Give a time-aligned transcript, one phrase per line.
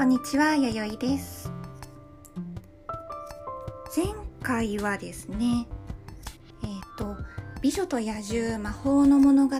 [0.00, 1.52] こんにちは、やよいです。
[3.94, 4.06] 前
[4.42, 5.66] 回はですね、
[6.62, 7.18] えっ、と、
[7.60, 9.56] 美女と野獣魔法の物語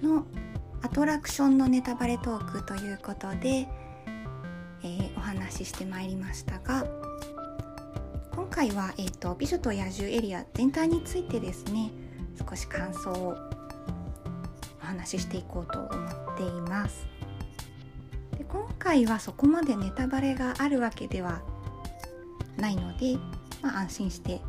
[0.00, 0.26] の
[0.82, 3.66] アトラクションのネタバレトークということで、
[4.84, 6.86] えーお話ししてまいりましたが、
[8.30, 11.90] 今回は、えっ、と、美女と野獣エリア全体についてですね、
[12.48, 13.36] 少し感想を
[14.80, 17.19] お話ししていこうと思っています。
[18.52, 21.40] 今回はそこまでネタバレがあるわけでは
[22.56, 23.16] ないので、
[23.62, 24.40] まあ、安心して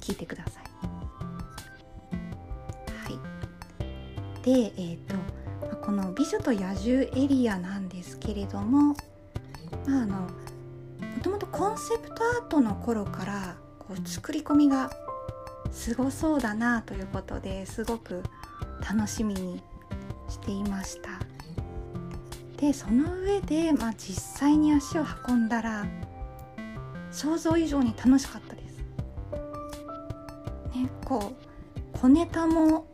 [0.00, 0.64] 聞いてください。
[2.92, 8.94] はい、で、えーとまこの「美女と野獣」エリアなんですけれども、
[9.86, 10.28] まあ、あのも
[11.22, 14.90] ともとコンセプトアートの頃からこう作り込みが
[15.70, 18.22] すごそうだなということですごく
[18.80, 19.62] 楽しみに
[20.28, 21.29] していました。
[22.60, 25.86] でその上で、まあ、実際に足を運んだら
[27.10, 28.76] 想像以上に楽しかったです。
[30.76, 32.86] ねこう小ネタも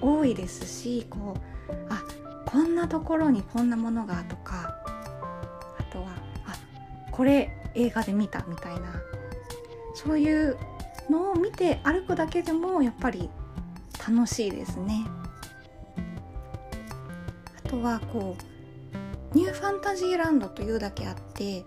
[0.00, 1.36] 多いですしこ
[1.68, 2.02] うあ
[2.46, 4.74] こんなところにこんなものがとか
[5.78, 6.08] あとは
[6.46, 6.54] あ
[7.12, 8.94] これ映画で見たみたいな
[9.94, 10.56] そういう
[11.10, 13.28] のを見て歩くだけでもやっぱり
[14.06, 15.06] 楽しいですね。
[17.64, 18.53] あとはこう
[19.34, 21.64] ニューファンタジーランドというだけあって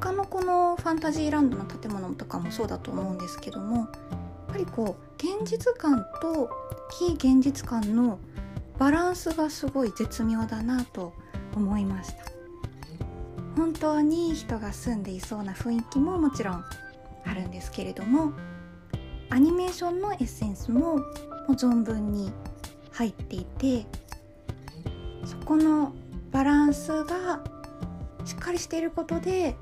[0.00, 3.88] 他のこのファンタジーランドの建物とかもそうだと思うんですけどもやっ
[4.48, 6.50] ぱりこう現実感と
[6.98, 8.18] 非現実感の
[8.78, 11.14] バランスがすごい絶妙だなと
[11.54, 12.32] 思いました。
[13.56, 16.64] 本当に人が住んでいそうな雰囲気ももちろん
[17.24, 18.32] あるんですけれども
[19.30, 21.04] アニメーションのエッセンスもも
[21.48, 22.32] う存分に
[22.92, 23.86] 入っていて
[25.24, 25.92] そこの
[26.32, 27.44] バランスが
[28.24, 29.54] しっかりしていることで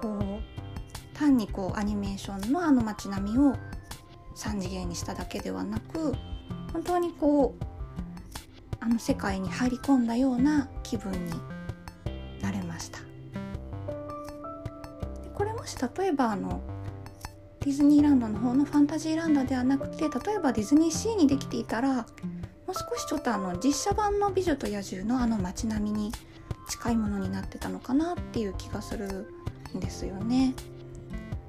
[0.00, 3.54] こう単にこうアニメーションのあの街並みを
[4.36, 6.14] 3次元にしただけではなく
[6.72, 7.64] 本当にこう
[8.80, 11.18] あの世界に入り込んだような気分に
[12.40, 12.98] なれました。
[15.34, 16.62] これもし例えばあの
[17.60, 22.06] ディズニーランドの方のファンタジーランドではなくて例えばディズニーシーにできていたら
[22.74, 26.12] 少しちょっとあの実写版の「美女と野獣」のあの街並みに
[26.68, 29.30] 近いものになってたのかなっていう気がする
[29.76, 30.54] んですよね。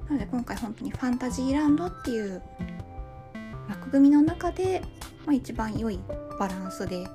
[0.07, 2.41] なので今回本当にファンタジーランドっていう
[3.67, 4.81] 枠組みの中で、
[5.25, 5.99] まあ、一番良い
[6.39, 7.07] バランスで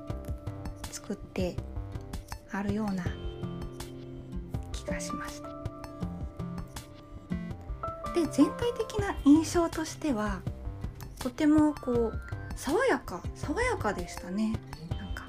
[0.91, 1.55] 作って
[2.51, 3.05] あるような
[4.73, 5.49] 気がしました。
[8.13, 10.41] で全体的な印象としては
[11.19, 12.19] とてもこう
[12.55, 14.53] 爽やか爽やかでしたね。
[14.89, 15.25] なんか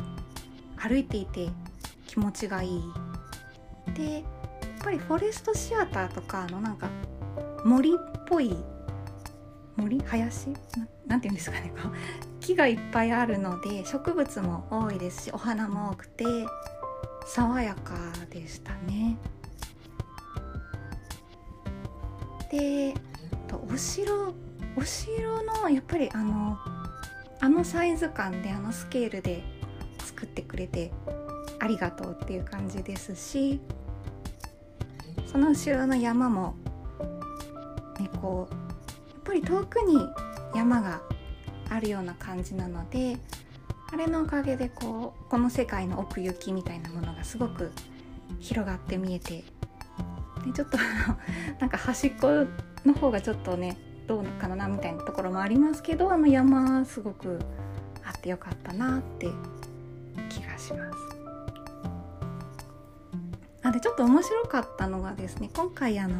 [0.76, 1.48] 歩いていて
[2.06, 2.82] 気持ちがいい。
[3.94, 4.22] でやっ
[4.84, 6.88] ぱりフォレストシアターとかのなんか
[7.64, 7.96] 森っ
[8.26, 8.56] ぽい
[9.76, 10.50] 森林？
[10.50, 10.56] な
[11.06, 11.72] なんて言うんですかね
[12.40, 16.24] 木がいっぱいあるので植物も多いですしお花も多くて
[17.26, 17.94] 爽やか
[18.30, 19.16] でしたね。
[22.50, 22.94] で
[23.72, 24.34] お城
[24.76, 26.58] お城のやっぱりあの
[27.42, 29.42] あのサイズ感であのスケールで
[29.98, 30.92] 作ってくれて
[31.58, 33.60] ありがとうっていう感じですし
[35.26, 36.54] その後ろの山も
[37.98, 40.06] ねこうやっぱり遠くに
[40.54, 41.02] 山が
[41.68, 43.16] あるような感じなので
[43.92, 47.72] あれのおかげでこうこの世界の奥行きみたいなものがすごく
[48.38, 49.42] 広がって見えて
[50.46, 51.18] でちょっとあの
[51.58, 52.46] なんか端っこ
[52.84, 53.76] の方がちょっとね
[54.06, 57.38] どうかなみたいなところもありますけどあの山すごく
[58.04, 59.28] あってよかったなって
[60.28, 60.98] 気がします。
[63.64, 66.16] あでちょっと面白かったのがですね今回あの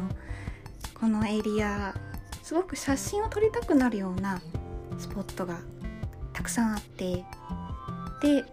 [0.93, 1.93] このエリア
[2.41, 4.41] すごく写真を撮りたくなるような
[4.97, 5.59] スポットが
[6.31, 7.25] たくさんあって
[8.21, 8.45] で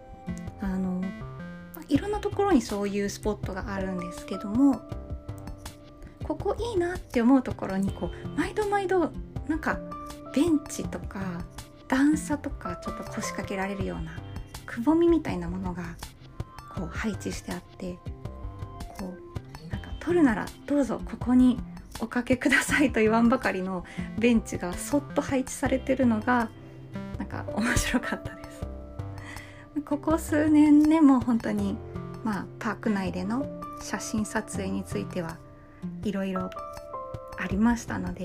[0.59, 1.01] あの
[1.87, 4.81] いろんなところにそういうスポットがあるんですけども
[6.35, 9.11] ここいいなって思うところにこう毎度毎度
[9.47, 9.79] なんか
[10.33, 11.19] ベンチとか
[11.89, 14.13] 段差とかちょっと腰掛けられるような
[14.65, 15.83] くぼみみたいなものが
[16.73, 17.97] こう配置してあって
[18.97, 19.13] こ
[19.67, 21.59] うなんか撮るならどうぞここに
[21.99, 23.83] おかけくださいと言わんばかりの
[24.17, 26.49] ベンチがそっと配置されてるのが
[27.17, 28.61] なんか面白かったです。
[29.85, 31.75] ここ数年ねもう本当に
[32.23, 33.45] まあパーク内での
[33.81, 35.37] 写真撮影については
[36.03, 36.49] いろいろ
[37.37, 38.23] ありましたので、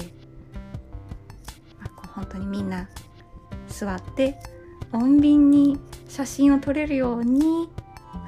[1.79, 2.89] まあ、こう本当にみんな
[3.69, 4.37] 座って
[4.93, 7.69] 穏便に写真を撮れるように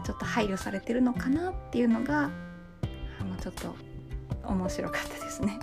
[0.04, 2.30] ちょっと配慮されてるのかなっていうのが
[3.20, 3.74] あのちょっと
[4.44, 5.58] 面白かったですね。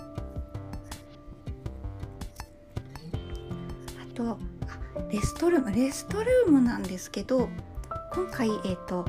[4.00, 4.38] あと
[5.10, 7.48] レストルームレストルームなんですけど
[8.12, 9.04] 今回、えーと、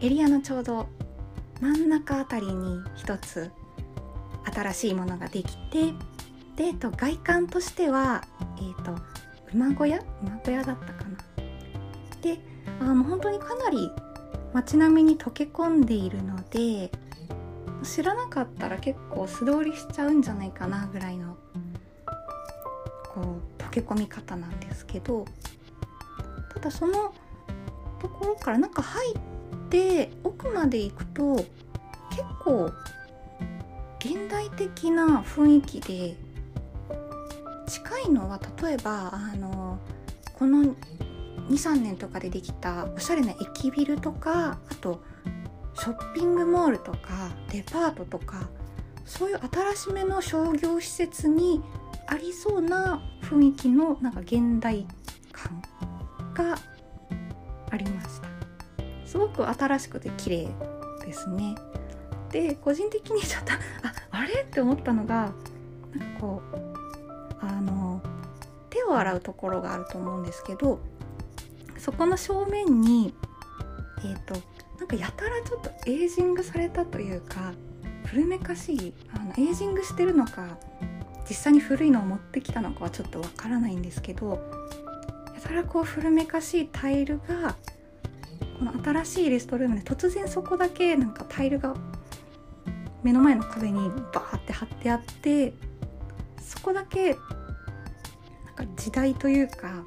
[0.00, 0.88] エリアのちょうど
[1.60, 3.50] 真ん中あたりに一つ
[4.52, 5.92] 新しいものができて
[6.56, 8.22] で、えーと、外観としては、
[8.58, 8.94] えーと、
[9.54, 10.00] 馬小屋？
[10.22, 11.18] 馬小屋だったかな？
[12.20, 12.38] で
[12.80, 13.90] あもう本当にかなり
[14.52, 16.92] 街並みに溶け込んでいるので
[17.82, 21.36] 知らなかったら結構素通りしちゃうんじゃないかなぐらいの
[23.12, 23.20] こ
[23.58, 25.24] う溶け込み方なんですけど
[26.54, 27.12] ただその
[27.98, 29.18] ところから中入っ
[29.68, 32.70] て奥まで行くと結構
[34.04, 36.16] 現代的な雰囲気で
[37.68, 39.78] 近いのは例えばあの
[40.34, 40.74] この
[41.48, 45.04] 23年とかでできたおしゃれな駅ビルとかあと
[45.74, 48.48] ショッピングモールとかデパートとか
[49.04, 49.40] そういう
[49.74, 51.62] 新しめの商業施設に
[52.08, 54.84] ありそうな雰囲気のなんか現代
[55.30, 55.62] 感
[56.34, 56.58] が
[57.70, 58.28] ありました。
[59.06, 60.48] すごく新しくて綺麗
[61.06, 61.54] ですね。
[62.32, 64.42] で個人的にちょっとああれ？
[64.42, 65.32] って思ったのが
[65.96, 68.00] なんかこうあの
[68.70, 70.80] 手を洗うところがあると思うんですけど
[71.78, 73.14] そこの正面に
[74.04, 74.34] えっ、ー、と
[74.78, 77.52] なんかやたらちょっとエイジングされたというか
[78.06, 80.58] 古めかしいあのエイジングしてるのか
[81.28, 84.42] 実際に古いのを持ってきたのかはちょっとわからないんですけど
[85.34, 87.56] やたらこう古めかしいタイルが
[88.58, 91.74] この新しいレストルームで突然そこだけなんかタイルが
[93.02, 95.54] 目の前の壁にバーって貼ってあって
[96.40, 99.84] そこだけなんか時代というか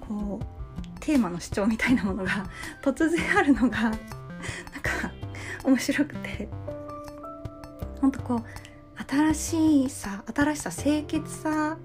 [0.00, 2.46] こうテーマの主張みたいなものが
[2.82, 3.98] 突然あるのがなんか
[5.64, 6.48] 面白くて。
[8.00, 11.78] ほんとこう新しさ新しさ清潔さ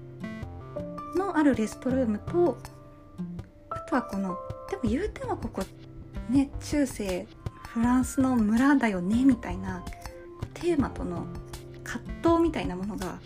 [1.16, 2.58] のあるレストルームと
[3.70, 4.36] あとはこの
[4.70, 5.62] でも言うてもここ
[6.30, 7.26] ね中世
[7.74, 9.84] フランスの村だよねみたいな
[10.54, 11.26] テーマとの
[11.82, 13.18] 葛藤みたいなものが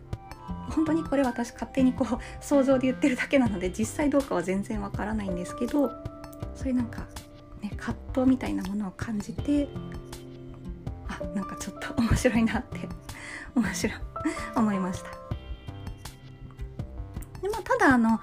[0.70, 5.90] 本当にこれ私勝手にこう想像で言ってるだけなので実際どうかは全然わからないんですけど
[6.54, 7.06] そういうなんか
[7.60, 9.68] ね葛藤みたいなものを感じて
[11.08, 12.88] あなんかちょっと面白いなって
[13.54, 13.96] 面白い
[14.56, 15.10] 思いました。
[17.42, 18.18] でもただあの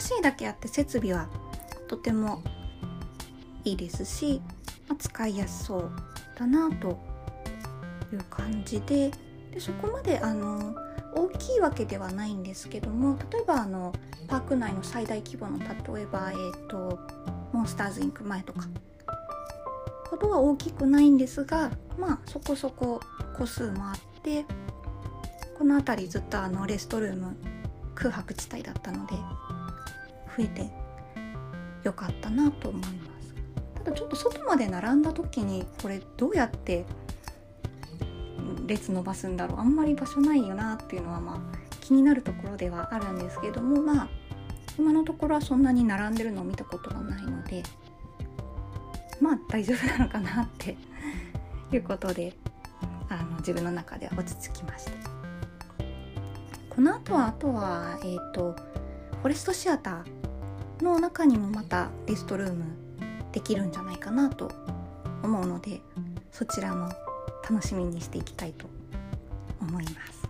[0.00, 1.28] しいだけあって設備は
[1.86, 2.42] とても
[3.64, 4.42] いいですし、
[5.00, 5.90] 使いやすそう
[6.38, 7.00] だなと
[8.12, 9.10] いう感じで
[9.50, 10.76] でそこまであの
[11.14, 13.92] 大きいわけではないんですけども例えばあの
[14.28, 17.00] パーク内の最大規模の例えば、えーと、
[17.52, 18.68] モンスターズインク前とか
[20.08, 23.00] ほどは大きくないんですがまあそこそこ
[23.36, 24.44] 個数もあって
[25.58, 27.36] この辺りずっとあのレストルーム
[27.94, 29.14] 空白地帯だったので
[30.36, 30.70] 増えて
[31.82, 33.09] よかったなと思います。
[33.92, 36.84] ちょっと外まで並んだ時にこれどうやって
[38.66, 39.60] 列伸ばすんだろう。
[39.60, 44.08] あんまり場所ないよなっていうのはまあ気になるところではあるんですけどもまあ
[44.78, 47.62] 今のところはそんなに並んでるのを見たことがないので
[49.20, 50.76] まあ大丈夫なのかなって
[51.72, 52.34] いうことで
[53.08, 54.92] あの自分の中では落ち着きました。
[56.74, 58.54] この後はあとはえっ、ー、と
[59.20, 62.64] フォレストシアターの中にもまたレストルーム
[63.32, 64.50] できるんじゃないかなと
[65.22, 65.80] 思うので
[66.32, 66.88] そちらも
[67.48, 68.66] 楽しみにしていきたいと
[69.60, 70.20] 思います。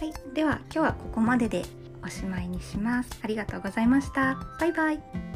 [0.00, 1.62] はいでは今日はここまでで
[2.04, 3.10] おしまいにします。
[3.22, 4.36] ありがとうございました。
[4.58, 5.31] バイバイ。